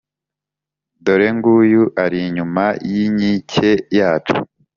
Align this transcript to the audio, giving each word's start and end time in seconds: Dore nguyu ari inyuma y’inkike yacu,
Dore 1.03 1.27
nguyu 1.35 1.83
ari 2.03 2.17
inyuma 2.27 2.63
y’inkike 2.91 3.71
yacu, 3.97 4.37